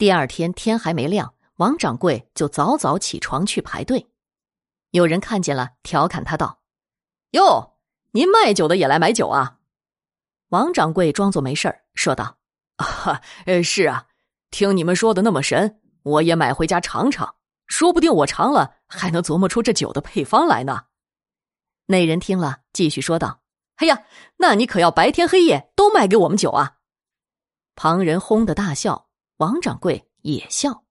[0.00, 4.08] 第二天天还没亮，王掌柜就早早起床去排队。
[4.92, 6.62] 有人看见了，调侃他道
[7.32, 7.76] ：“哟，
[8.12, 9.58] 您卖酒的也来买酒啊？”
[10.48, 12.38] 王掌柜装作没事儿，说道
[12.80, 14.06] ：“啊，呃，是啊，
[14.50, 17.34] 听你们说的那么神，我也买回家尝尝，
[17.66, 20.84] 说不定我尝了还能琢磨出这酒的配方来呢。”
[21.84, 23.42] 那人听了，继续说道
[23.76, 24.04] ：“哎呀，
[24.38, 26.76] 那你可要白天黑夜都卖给我们酒啊！”
[27.76, 29.09] 旁人哄的大笑，
[29.40, 30.84] 王掌柜也笑。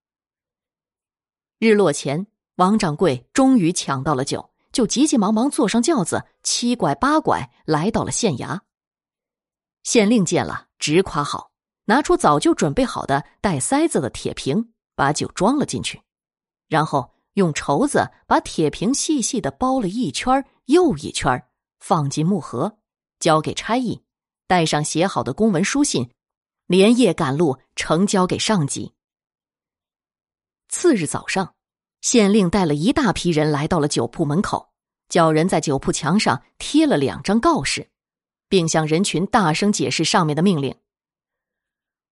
[1.59, 8.61] 日落前，王掌柜终于抢到了酒，就急急忙忙坐上轿子，七拐八拐来到了县衙。
[9.83, 11.51] 县令见了，直夸好，
[11.85, 16.01] 拿出早就准备好的带塞子的铁瓶，把酒装了进去，
[16.67, 21.47] 然后用绸子把铁瓶细细的包了一圈又一圈，
[21.79, 22.79] 放进木盒，
[23.19, 24.01] 交给差役，
[24.47, 26.09] 带上写好的公文书信。
[26.69, 28.93] 连夜赶路，呈交给上级。
[30.67, 31.55] 次日早上，
[32.01, 34.71] 县令带了一大批人来到了酒铺门口，
[35.09, 37.89] 叫人在酒铺墙上贴了两张告示，
[38.47, 40.75] 并向人群大声解释上面的命令。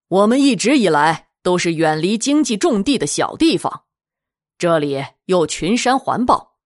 [0.08, 3.83] 我们一直以来都是远离经济重地的小地方，
[4.58, 6.58] 这里又群山环抱，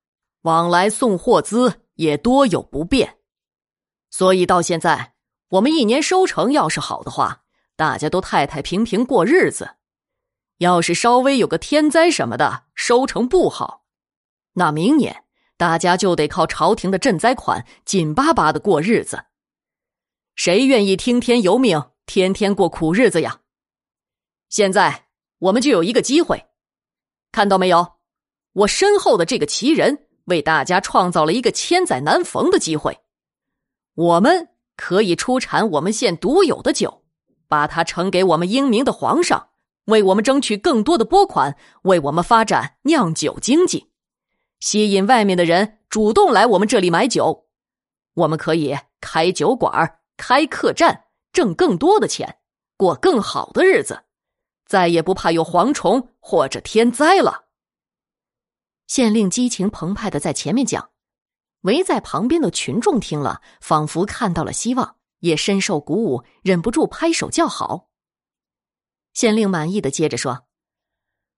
[0.44, 3.18] 往来送货资也多有不便，
[4.10, 5.16] 所以到现在，
[5.50, 7.40] 我们一年收成要是好的话。
[7.82, 9.72] 大家都太太平平过日子，
[10.60, 13.86] 要是稍微有个天灾什么的，收成不好，
[14.54, 15.24] 那明年
[15.58, 19.24] 大家就得靠朝廷的赈灾款紧巴巴的过日子。
[20.36, 23.40] 谁愿意听天由命，天天过苦日子呀？
[24.48, 25.08] 现在
[25.40, 26.46] 我们就有一个机会，
[27.32, 27.94] 看到没有？
[28.54, 33.00] 我身后的这个奇人为大家创造了一个千载难逢的机会，
[33.96, 37.01] 我们可以出产我们县独有的酒。
[37.52, 39.50] 把它呈给我们英明的皇上，
[39.88, 43.92] 为我们争取更多的拨款，为我们发展酿酒经济，
[44.62, 47.50] 吸引外面的人主动来我们这里买酒。
[48.14, 51.04] 我们可以开酒馆、开客栈，
[51.34, 52.38] 挣更多的钱，
[52.78, 54.04] 过更好的日子，
[54.66, 57.48] 再也不怕有蝗虫或者天灾了。
[58.88, 60.92] 县令激情澎湃的在前面讲，
[61.64, 64.96] 围在旁边的群众听了，仿佛看到了希望。
[65.22, 67.88] 也深受鼓舞，忍不住拍手叫好。
[69.14, 70.46] 县令满意的接着说：“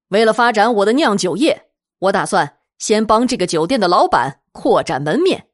[0.10, 5.48] 为了发展我的酿酒业，我打算先帮这个酒店的老板扩展门面，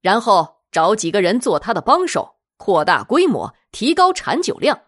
[0.00, 4.80] 然后找几个人做他的帮手，扩大规模，提高产酒量。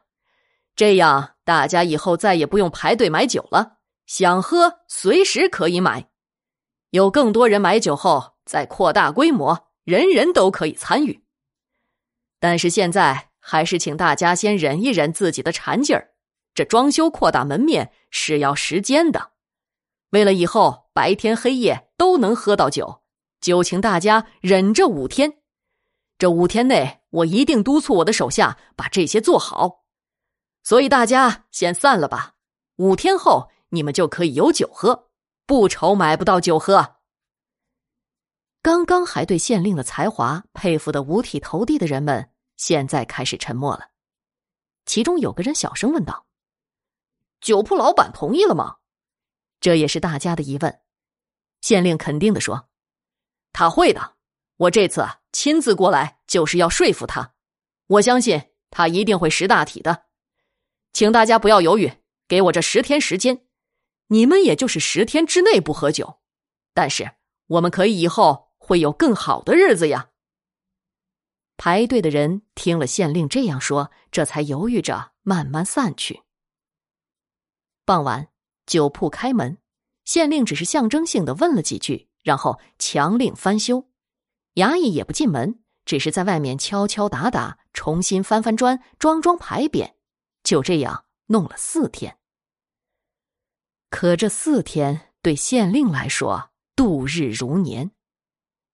[0.76, 6.10] 这样大家以后再也不用排队买酒了，想喝随时可以买。
[6.90, 11.23] 有更多人买酒后，再扩大规模，人人都可以参与。”
[12.44, 16.10] 但是现在还是请大家先忍一忍自己的馋劲儿，
[16.52, 19.30] 这装修扩大门面是要时间的。
[20.10, 23.00] 为了以后白天黑夜都能喝到酒，
[23.40, 25.38] 就请大家忍这五天。
[26.18, 29.86] 这五天内，我一定督促我的手下把这些做好。
[30.62, 32.34] 所以大家先散了吧。
[32.76, 35.08] 五天后，你们就可以有酒喝，
[35.46, 36.96] 不愁买不到酒喝。
[38.60, 42.28] 刚刚还对县令的才华佩服的五体投地的人们。
[42.56, 43.90] 现在开始沉默了，
[44.86, 46.26] 其中有个人小声问道
[47.40, 48.76] ：“酒铺老板同意了吗？”
[49.60, 50.80] 这也是大家的疑问。
[51.60, 52.68] 县令肯定的说
[53.52, 54.16] ：“他会的，
[54.56, 57.34] 我这次亲自过来就是要说服他，
[57.86, 60.04] 我相信他一定会识大体的。
[60.92, 61.90] 请大家不要犹豫，
[62.28, 63.46] 给我这十天时间，
[64.08, 66.20] 你们也就是十天之内不喝酒，
[66.72, 67.10] 但是
[67.46, 70.10] 我们可以以后会有更好的日子呀。”
[71.56, 76.22] 排队的人听了县令这样说，这才犹豫着慢慢散去。
[77.84, 78.28] 傍晚，
[78.66, 79.58] 酒铺开门，
[80.04, 83.88] 县令只是象征性的问了几句，然后强令翻修。
[84.54, 89.92] 衙役也不进门，只是在外面敲敲打打，重新翻翻砖，装装牌匾。
[90.42, 92.18] 就这样弄了四天。
[93.90, 97.92] 可这四天对县令来说度日如年，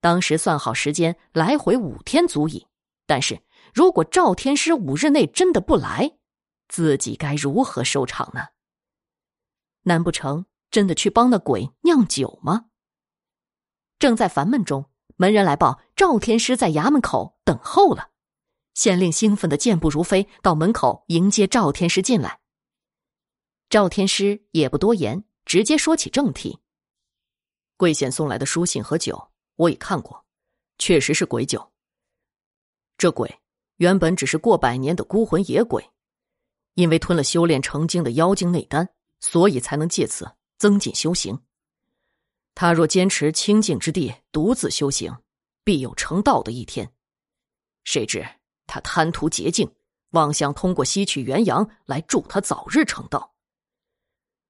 [0.00, 2.66] 当时算好时间，来回五天足矣。
[3.10, 3.42] 但是
[3.74, 6.16] 如果赵天师五日内真的不来，
[6.68, 8.50] 自己该如何收场呢？
[9.82, 12.66] 难不成真的去帮那鬼酿酒吗？
[13.98, 18.10] 正在烦闷中，门人来报赵天师在衙门口等候了。
[18.74, 22.38] 县令兴奋的健步如飞，到门口迎接赵天师进来。
[23.68, 26.60] 赵天师也不多言，直接说起正题：
[27.76, 30.24] 贵县送来的书信和酒，我已看过，
[30.78, 31.69] 确实是鬼酒。
[33.00, 33.41] 这鬼
[33.76, 35.82] 原本只是过百年的孤魂野鬼，
[36.75, 38.87] 因为吞了修炼成精的妖精内丹，
[39.20, 41.41] 所以才能借此增进修行。
[42.55, 45.17] 他若坚持清净之地独自修行，
[45.64, 46.93] 必有成道的一天。
[47.85, 48.23] 谁知
[48.67, 49.73] 他贪图捷径，
[50.11, 53.32] 妄想通过吸取元阳来助他早日成道。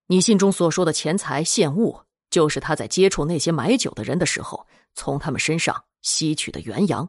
[0.08, 2.00] 你信中所说的钱财现物，
[2.30, 7.08] 就是他在接触那些买酒的人的时候，从他们身上吸取的元阳。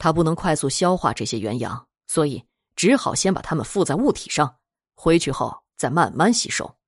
[0.00, 2.42] 他不能快速消化这些元阳，所以
[2.74, 4.56] 只好先把它们附在物体上，
[4.94, 6.78] 回去后再慢慢吸收。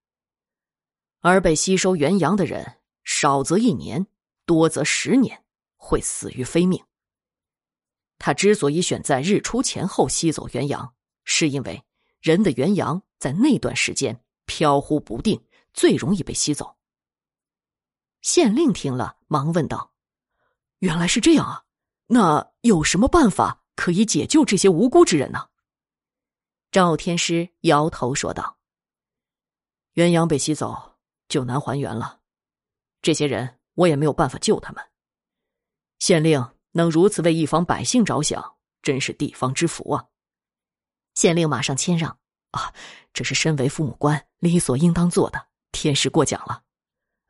[1.21, 4.07] 而被吸收元阳的人，少则一年，
[4.47, 5.45] 多则十年，
[5.77, 6.83] 会死于非命。
[8.19, 10.95] 他之所以选在日出前后吸走元阳，
[11.25, 11.85] 是因为
[12.23, 15.45] 人的元阳在那段时间飘忽不定，
[15.75, 16.77] 最容易被吸走。
[18.23, 19.93] 县令听了，忙问道
[20.81, 21.65] ：“原来是这样啊！
[22.13, 25.49] 那有什么办法可以解救这些无辜之人呢？”
[26.71, 28.59] 赵天师摇头说道
[29.95, 30.99] ：“元阳被吸走，
[31.29, 32.21] 就难还原了。
[33.01, 34.85] 这些人我也没有办法救他们。
[35.99, 40.07] 县令。”能如此为一方百姓着想，真是地方之福啊！
[41.15, 42.19] 县令马上谦让
[42.53, 42.73] 啊，
[43.13, 45.49] 这是身为父母官理所应当做的。
[45.73, 46.63] 天师过奖了。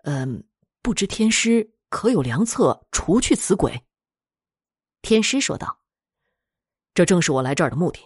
[0.04, 0.44] 嗯，
[0.80, 3.84] 不知天师可有良策除去此鬼？
[5.02, 5.80] 天师说道
[6.94, 8.00] ：“这正是我来这儿的目的，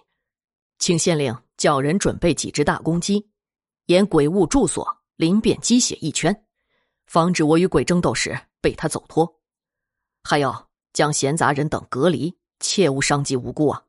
[0.79, 3.31] 请县令叫人准备几只大公鸡，
[3.87, 6.45] 沿鬼物住所临遍鸡血一圈，
[7.07, 9.41] 防止我与鬼争斗时被他走脱。
[10.25, 10.65] 还要。”
[10.97, 13.85] 将闲杂人等隔离，切勿伤及无辜啊！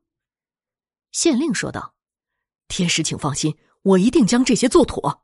[1.13, 1.95] 县令说道
[2.67, 5.23] ：“天师，请放心，我一定将这些做妥。”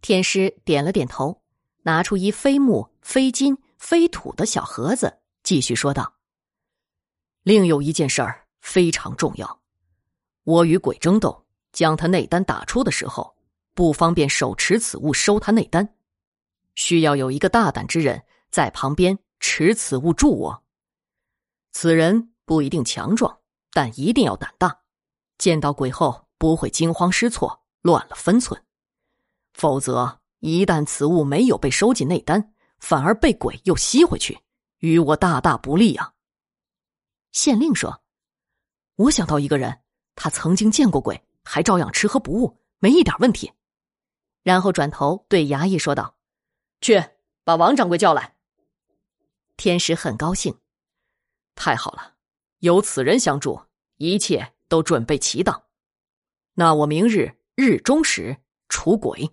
[0.00, 1.42] 天师点了点头，
[1.82, 6.14] 拿出一非木、非金、非土的小盒子，继续说道
[7.42, 9.60] ：“另有一件事儿非常重要，
[10.44, 13.34] 我与鬼争斗，将他内丹打出的时候，
[13.74, 15.94] 不方便手持此物收他内丹，
[16.74, 20.62] 需要有一个大胆之人在旁边。”持此物助我。
[21.72, 23.40] 此人不一定强壮，
[23.72, 24.82] 但一定要胆大。
[25.36, 28.62] 见到鬼后不会惊慌失措、乱了分寸。
[29.52, 34.38] 否则，一旦此物没有被收进内丹，反而被鬼又吸回去，
[34.78, 36.12] 与我大大不利啊！
[37.32, 38.02] 县令说
[38.96, 39.80] ：“我想到一个人，
[40.14, 43.52] 他曾经见过鬼，还照样吃喝不误，没一点问题。”
[44.44, 46.16] 然后转头对衙役说道
[46.80, 47.02] ：“去
[47.44, 48.36] 把王掌柜叫来。”
[49.56, 50.58] 天师很高兴，
[51.54, 52.14] 太好了，
[52.58, 53.60] 有此人相助，
[53.96, 55.64] 一切都准备齐当。
[56.54, 58.36] 那我明日日中时
[58.68, 59.30] 除鬼。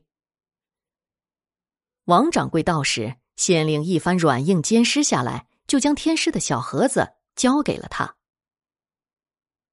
[2.05, 8.17] 王掌柜到时，县令一番软硬兼施下来，就将天师的小盒子交给了他。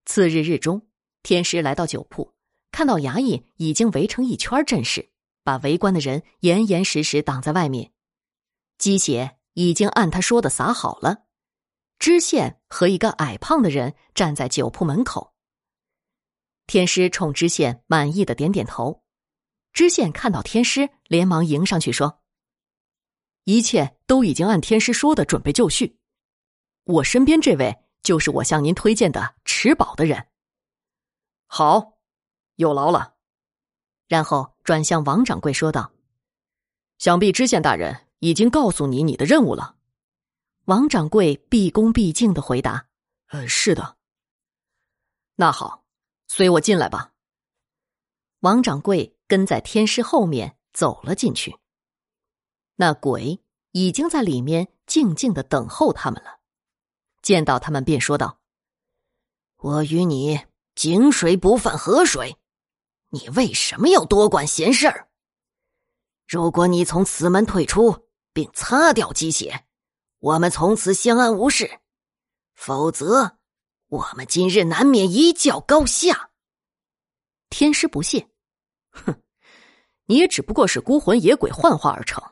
[0.04, 0.86] 次日日中，
[1.24, 2.34] 天师来到酒铺，
[2.70, 5.10] 看到衙役已经围成一圈阵势，
[5.42, 7.92] 把围观的人严严实实挡在外面，
[8.78, 9.36] 鸡血。
[9.58, 11.24] 已经按他说的撒好了，
[11.98, 15.32] 知县和一个矮胖的人站在酒铺门口。
[16.66, 19.02] 天师冲知县满意的点点头，
[19.72, 22.20] 知县看到天师，连忙迎上去说
[23.44, 25.98] ：“一切都已经按天师说的准备就绪，
[26.86, 30.26] 我身边这位就是我向您推荐的持宝的人。
[31.46, 31.98] 好，
[32.56, 33.14] 有劳了。”
[34.08, 35.92] 然后转向王掌柜说道
[36.98, 39.76] ：“想必知县大人。”已经告诉你你的任务了，
[40.64, 42.88] 王掌柜毕恭毕敬的回答
[43.28, 43.98] ：“呃，是的。”
[45.36, 45.84] 那好，
[46.26, 47.12] 随我进来吧。
[48.40, 51.58] 王掌柜跟在天师后面走了进去。
[52.76, 56.35] 那鬼已经在里面静静的等候他们了。
[57.26, 58.38] 见到他们，便说道
[59.58, 60.40] ：“我与你
[60.76, 62.36] 井水不犯河水，
[63.10, 65.08] 你为什么要多管闲事儿？
[66.28, 68.06] 如果你从此门退出。”
[68.36, 69.64] 并擦掉鸡血，
[70.18, 71.80] 我们从此相安无事；
[72.54, 73.38] 否则，
[73.88, 76.28] 我们今日难免一较高下。
[77.48, 78.28] 天师不屑，
[78.90, 79.22] 哼，
[80.04, 82.22] 你也只不过是孤魂野鬼幻化而成，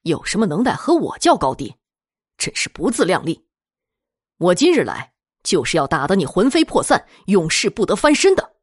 [0.00, 1.76] 有什么能耐和我较高低？
[2.36, 3.46] 真是不自量力！
[4.42, 8.56] 我今日来就是要打得你魂飞魄散，永世不得翻身的。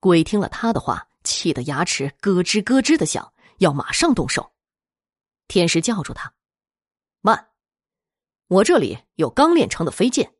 [0.00, 4.52] 鬼听了他的话，气得牙齿咯吱咯吱的响，要马上动手。
[5.46, 6.34] 天师叫住他
[7.22, 7.50] ：“慢！
[8.48, 10.34] 我这里有刚练成的飞剑，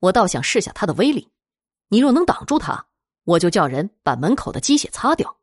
[0.00, 1.32] 我倒想试下它的威力。
[1.88, 2.88] 你若能挡住它，
[3.24, 5.38] 我就叫人把门口的鸡血擦掉。”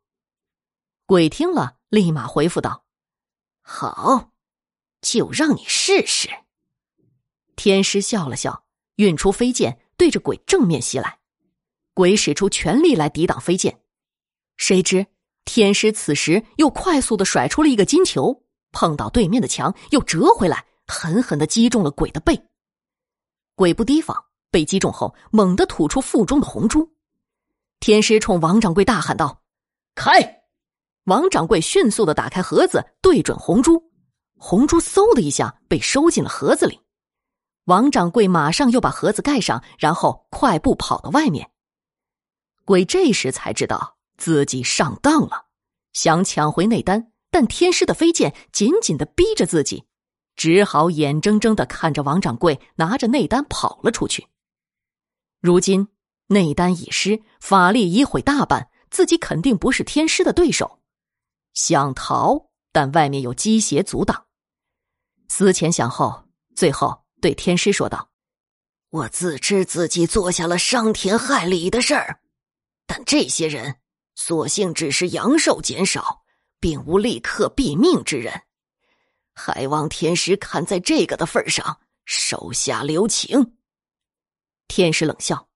[1.04, 2.84] 鬼听了，立马回复道
[3.60, 4.30] ：“好，
[5.00, 6.30] 就让你试试。”
[7.62, 8.64] 天师笑了笑，
[8.96, 11.18] 运出飞剑，对着鬼正面袭来。
[11.92, 13.82] 鬼使出全力来抵挡飞剑，
[14.56, 15.06] 谁知。
[15.44, 22.42] 天师此时又快速的甩出了一个金球，碰到对面的墙，又折回来，狠狠的击中了鬼的背。
[23.54, 24.16] 鬼不提防，
[24.50, 26.90] 被击中后猛地吐出腹中的红珠。
[27.78, 29.42] 天师冲王掌柜大喊道
[29.94, 30.44] ：“开！”
[31.04, 33.82] 王掌柜迅速的打开盒子，对准红珠，
[34.38, 36.80] 红珠嗖的一下被收进了盒子里。
[37.70, 41.52] 王掌柜马上又把盒子盖上，然后快步跑到外面。
[42.64, 45.46] 鬼这时才知道自己上当了，
[45.92, 49.84] 想抢回内丹，但天师的飞剑紧紧的逼着自己，
[50.34, 54.26] 只好眼睁睁的看着王掌柜拿着内丹跑了出去。
[55.40, 55.86] 如今
[56.26, 60.80] 内丹已失，法力已毁大半，自己肯定不是天师的对手。
[61.54, 64.26] 想逃，但外面有机邪阻挡。
[65.28, 66.24] 思前想后，
[66.56, 68.10] 最后对天师说道
[68.90, 72.20] ：“我自知自己做下了伤天害理的事儿。”
[72.86, 73.76] 但这些人，
[74.14, 76.24] 所幸只是阳寿减少，
[76.58, 78.42] 并无立刻毙命之人。
[79.32, 83.56] 还望天师看在这个的份上，手下留情。
[84.66, 85.48] 天师冷笑：“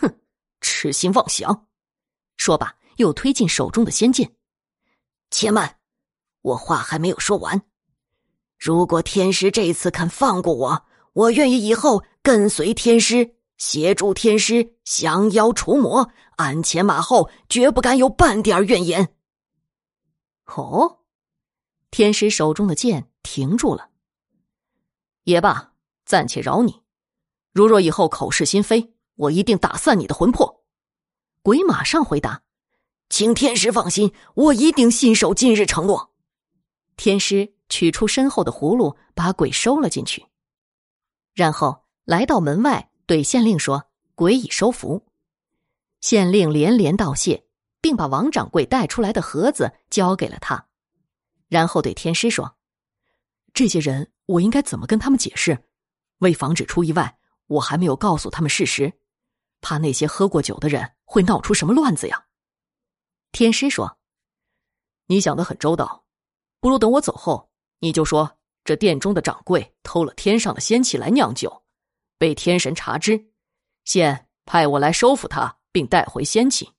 [0.00, 0.20] 哼，
[0.60, 1.66] 痴心妄想！”
[2.38, 4.34] 说罢，又推进手中的仙剑。
[5.30, 5.78] 且慢，
[6.40, 7.62] 我话还没有说完。
[8.58, 10.86] 如果天师这次肯放过我，
[11.20, 13.36] 我愿意以后跟随天师。
[13.58, 19.14] 协助天师降妖除魔，鞍前马后，绝不敢有半点怨言。
[20.46, 21.00] 哦，
[21.90, 23.90] 天师手中的剑停住了。
[25.24, 25.74] 也罢，
[26.06, 26.80] 暂且饶你。
[27.52, 30.64] 如若以后口是心非，我一定打散你的魂魄。
[31.42, 32.40] 鬼马上回答
[33.10, 36.14] ：“请天师放心，我一定信守今日承诺。”
[36.96, 40.24] 天师取出身后的葫芦，把鬼收了进去，
[41.40, 42.90] 然后来到门外。
[43.06, 45.06] 对县令说：“鬼已收服。”
[46.02, 47.46] 县令连连道谢，
[47.80, 50.68] 并把王掌柜带出来的盒子交给了他，
[51.48, 52.56] 然后对天师说
[53.54, 55.66] ：“这些人，我应该怎么跟他们解释？
[56.18, 59.00] 为防止出意外，我还没有告诉他们事实，
[59.62, 62.26] 怕那些喝过酒的人会闹出什么乱子呀。”
[63.32, 63.98] 天师说
[65.08, 66.04] ：“你想的很周到，
[66.60, 68.38] 不如等我走后，你就说
[68.70, 71.64] 这店中的掌柜偷了天上的仙气来酿酒。”
[72.18, 73.32] 被天神查知，
[73.84, 76.70] 现派我来收服他，并带回仙气。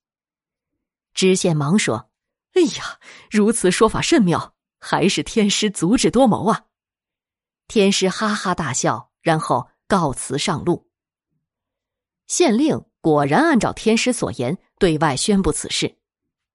[1.13, 2.09] 知县忙说
[2.55, 2.97] ：“哎呀，
[3.29, 6.67] 如此说法甚妙，还是天师足智多谋啊！”
[7.67, 10.89] 天师哈哈大笑，然后告辞上路。
[12.27, 15.97] 县令果然按照天师所言，对外宣布此事，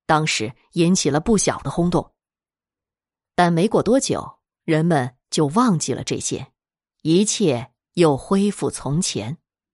[0.06, 2.14] 当时引起了不小的轰动。
[3.34, 6.48] 但没过多久，人们就忘记了这些，
[7.02, 7.72] 一切。
[7.96, 9.38] 又恢复从前。